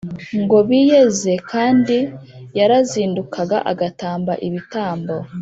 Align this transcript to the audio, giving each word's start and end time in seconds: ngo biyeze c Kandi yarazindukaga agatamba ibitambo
ngo 0.43 0.57
biyeze 0.67 1.31
c 1.37 1.41
Kandi 1.49 1.97
yarazindukaga 2.57 3.57
agatamba 3.71 4.33
ibitambo 4.47 5.15